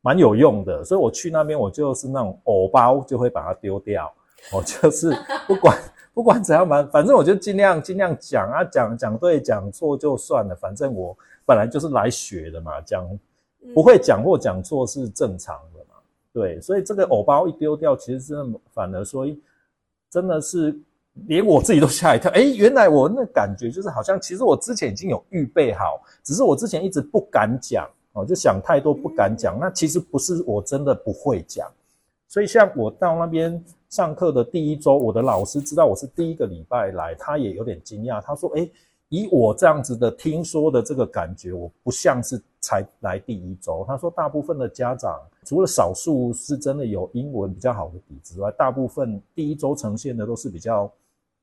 [0.00, 0.84] 蛮有用的。
[0.84, 4.10] 所以我去那边，我就是那种偶包就会把它丢掉，
[4.52, 5.12] 我就是
[5.46, 5.78] 不管
[6.14, 13.18] 不管怎样，反反正我就尽量尽量讲啊，讲讲对讲错就算了，反正我本来就是来学的嘛，讲嗯
[13.74, 15.96] 不会讲或讲错是正常的嘛，
[16.32, 19.26] 对，所以这个偶包一丢掉，其实真的反而说，
[20.10, 20.74] 真的是
[21.26, 31.70] 连我自己都吓一跳，哎，原来我那感觉就是好像其实我之前已经有预备好，只是我之前一直不敢讲哦，就想太多不敢讲，那其实不是我真的不会讲，
[32.28, 38.70] 所以像我到那边上课的第一周，我的老师知道我是第一个礼拜来，他也有点惊讶，他说，诶。
[39.08, 43.84] 以我这样子的听说的这个感觉，我不像是才来第一周。
[43.86, 50.92] 他说，大部分的家长除了少数是真的有英文比较好的底子外，大部分第一周呈现的都是比较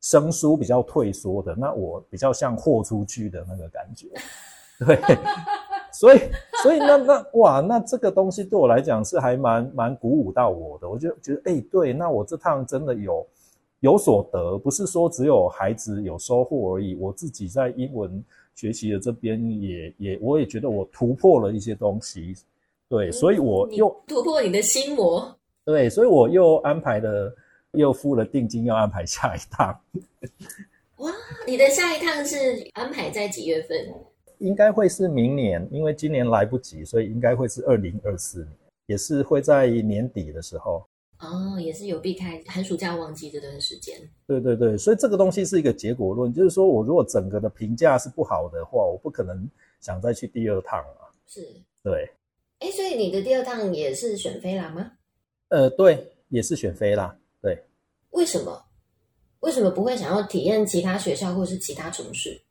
[0.01, 1.55] 生疏、比较退缩的。
[1.55, 4.07] 那我比较像豁出去的那个感觉，
[4.85, 5.17] 对。
[5.91, 6.19] 所以，
[6.61, 10.89] 所以那那哇，那这个东西对我来讲是还蛮蛮鼓舞到我的。
[10.89, 13.25] 我就觉得，哎，对，那我这趟真的有
[13.81, 16.95] 有所得，不是说只有孩子有收获而已。
[16.95, 18.23] 我自己在英文
[18.55, 22.35] 学习的这边也也，我也觉得我突破了一些东西。
[22.87, 25.37] 对，所以我又突破你的心魔。
[25.65, 27.35] 对，所以我又安排了，
[27.71, 29.75] 又付了定金，要安排下一趟。
[30.97, 31.11] 哇，
[31.45, 32.37] 你的下一趟是
[32.73, 33.77] 安排在几月份？
[34.39, 38.49] 应该会是明年，因为今年来不及，所以应该会是二零二四年，
[38.85, 40.85] 也是会在年底的时候。
[41.19, 43.97] 哦，也是有避开寒暑假旺季这段时间。
[44.27, 49.49] 对对对，所以这个东西是一个结果论，就是说我如果整个的评价是不好的话，我不可能
[49.79, 51.07] 想再去第二趟啊。
[51.27, 51.47] 是，
[51.81, 52.09] 对。
[52.59, 54.91] 哎，所以你的第二趟也是选飞啦吗？
[55.49, 57.17] 呃，对，也是选飞啦。
[57.41, 57.63] 对。
[58.11, 58.63] 为什么？
[59.41, 62.41] 为什么不会想要体验其他学校或是其他城市？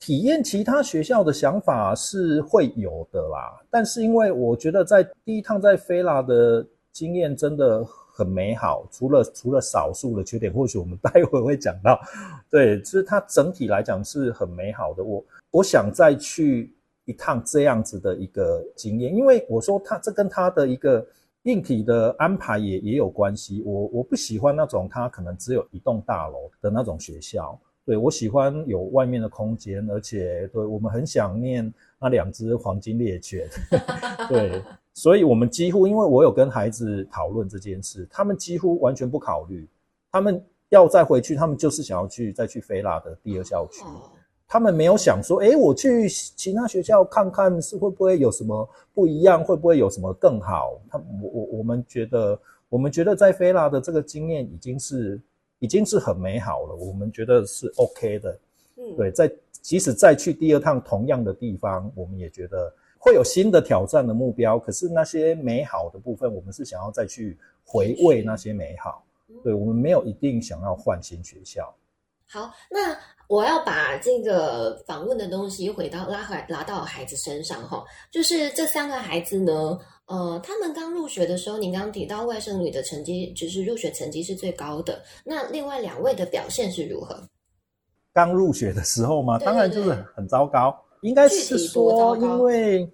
[0.00, 7.86] 体验其他学校的想法是会有的啦，但是因为我觉得在第一趟在飞拉的经验真的
[8.22, 12.00] 很美好，除了除了少数的缺点，或许我们待会会讲到，
[12.48, 15.02] 对，就是它整体来讲是很美好的。
[15.02, 16.72] 我我想再去
[17.04, 21.04] 一趟这样子的一个经验，因为我说它这跟它的一个
[21.42, 23.60] 硬体的安排也也有关系。
[23.66, 27.58] 我我不喜欢那种它可能只有一栋大楼的那种学校。
[27.84, 33.48] 对我喜欢有外面的空间，而且对我们很想念那两只黄金猎犬。
[34.30, 34.62] 对，
[34.94, 39.66] 所以我们几乎，因为我有跟孩子讨论这件事，他们几乎完全不考虑，
[40.10, 43.82] 他们要再回去，他们就是想要去再去菲拉的第二校区。
[44.46, 50.78] 他们没有想说，哎，我去其他学校看看是会不会有什么不一样，会不会有什么更好？
[50.88, 52.38] 他我我我们觉得，
[52.68, 55.20] 我们觉得在菲拉的这个经验已经是。
[55.58, 58.36] 已经是很美好了，我们觉得是 OK 的。
[58.78, 62.74] 嗯，对，在即使再去第二趟同样的地方，我们也觉得
[63.04, 64.60] 会有新的挑战的目标。
[64.60, 69.04] 可是那些美好的部分，我们是想要再去回味那些美好。
[69.42, 71.74] 对，我们没有一定想要换新学校。
[72.28, 72.96] 好，那
[73.26, 79.76] 我要把这个访问的东西回到拉回拉到孩子身上哈，就是这三个孩子呢。
[80.06, 85.02] 呃，他们刚入学的时候，您刚刚提到外甥女的成绩，就是入学成绩是最高的。
[85.24, 87.26] 那另外两位的表现是如何？
[88.12, 89.38] 刚入学的时候吗？
[89.38, 90.78] 当然就是很糟糕。
[91.02, 92.90] 应该是说，因为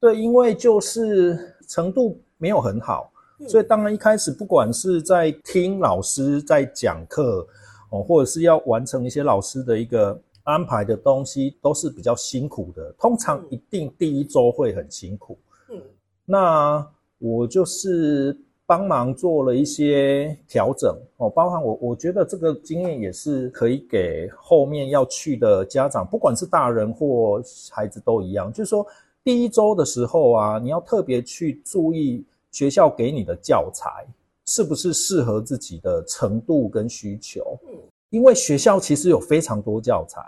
[0.00, 3.10] 对，因为就是程度没有很好，
[3.48, 7.46] 所以当然一开始不管是在听老师在讲课
[7.90, 12.94] 哦，或者是要完成一些老师的一个安排的东西，都是比较辛苦的。
[12.98, 15.36] 通常一定第一周会很辛苦。
[15.70, 15.82] 嗯
[16.24, 16.86] 那
[17.18, 18.38] 我就是
[18.68, 28.86] 帮忙做了一些调整哦，包含我我觉得这个经验也是可以给后面要去的家长，不管是大人或孩子都一样，就是说
[29.24, 34.06] 第一周的时候啊，你要特别去注意学校给你的教材
[34.44, 37.74] 是不是适合自己的程度跟需求，嗯，
[38.10, 40.20] 因为学校其实有非常多教材。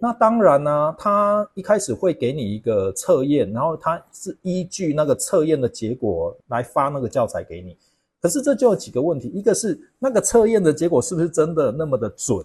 [0.00, 7.76] 那当然呢，他一开始会给你一个测验，然后他是依据那个测验的结果来发那个教材给你。
[8.20, 12.44] 可是这就有几个问题，一个是那个测验的结果是不是真的那么的准，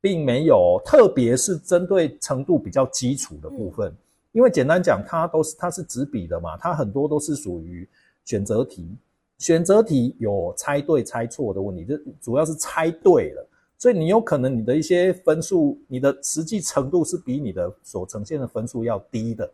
[0.00, 3.90] 并没有，特别是针对程度比较基础的部分，
[4.32, 7.88] 因为简单讲，它都是它是纸笔的嘛，它很多都是属于
[8.24, 8.94] 选择题，
[9.38, 13.48] 选择题有猜对猜错的问题，这主要是猜对了。
[13.82, 19.52] 所以你有可能你的一些分数，你的实际程度是比你的所呈现的分数要低的，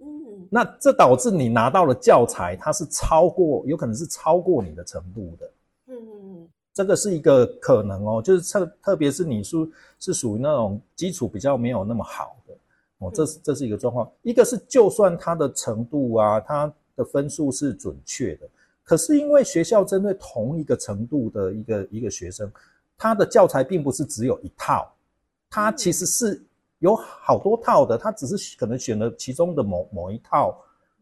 [0.00, 0.06] 嗯，
[0.48, 5.50] 那这导致你拿到了教材，它是超过，有可能是超过你的程度的，
[5.88, 9.54] 嗯嗯嗯，这个是一个可能哦，就是特特别是你是
[10.00, 12.54] 是属于那种基础比较没有那么好的。
[13.00, 14.10] 哦，这是这是一个状况。
[14.22, 18.48] 一个是就算他的程度啊，他的分数是准确的，
[18.82, 22.50] 可是因为学校针对同一个程度的一个一个学生。
[22.98, 24.90] 他的教材并不是只有一套，
[25.50, 26.42] 他其实是
[26.78, 30.58] 有好多套的，他只是可能选了其中的某某一套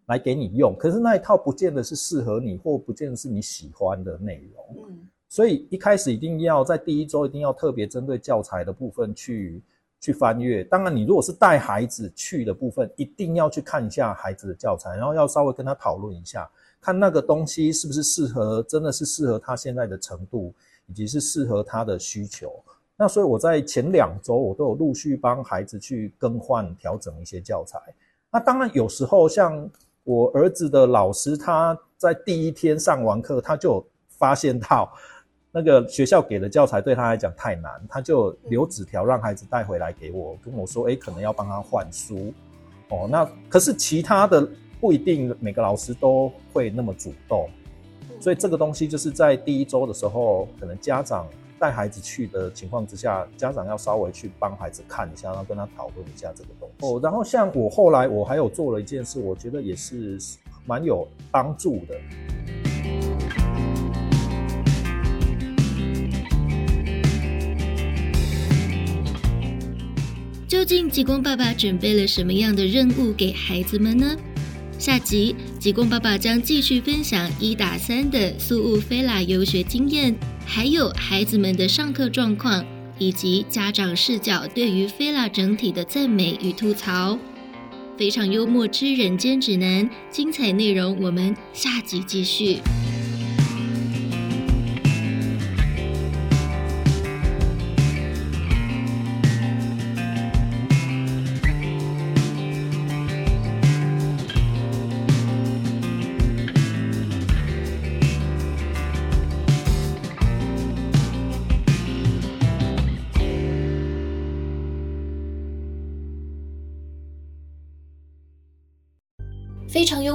[0.07, 4.86] 来给你用，可是那一套不见得是适合你，或不见得是你喜欢的内容。
[4.88, 9.62] 嗯，所以一开始一定要在第一周一定要特别针对教材的部分去
[10.01, 10.62] 去翻阅。
[10.64, 16.49] 当然，你如果是带孩子去的部分，一定要去看一下孩子的教材，然后要稍微跟他讨论一下，
[16.80, 20.53] 看那个东西是不是适合，真的是适合他现在的程度。
[20.87, 22.53] 以及是适合他的需求，
[22.97, 27.78] 那所以我在前两周我都有陆续帮孩子去更换调整一些教材。
[28.30, 29.68] 那当然有时候像
[30.03, 34.93] 我儿子的老师，他在第一天上完课，他就发现到
[35.51, 42.32] 那个学校给的教材对他来讲太难，他就留纸条让孩子带回来给我，跟我说：“哎，可能要帮他换书。”
[42.91, 43.09] 哦。
[43.11, 44.47] 那可是其他的
[44.80, 47.49] 不一定每个老师都会那么主动，
[48.24, 51.26] 所以这个东西就是在第一周的时候，可能家长
[51.58, 56.86] 带孩子去的情况之下，家长要稍微去帮孩子看一下，然后跟他讨论一下这个东西。
[56.86, 60.18] 哦，然后像我后来我还有做了一件事，我觉得也是
[60.64, 62.00] 蛮有帮助的。
[70.48, 74.16] 究竟极光爸爸准备了什么样的任务给孩子们呢？
[74.85, 80.14] 下集吉公爸爸将继续分享一打三的苏雾菲拉游学经验，
[80.45, 82.62] 还有孩子们的上课状况，
[82.99, 87.18] 以及家长视角对于菲拉整体的赞美与吐槽。
[87.97, 92.59] 非常幽默之人间指南，精彩内容我们下集继续。